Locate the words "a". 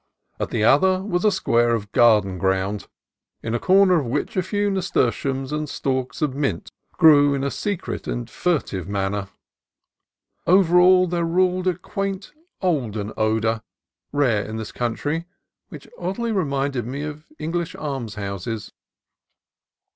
1.23-1.31, 3.53-3.59, 4.35-4.41, 7.43-7.51, 11.67-11.77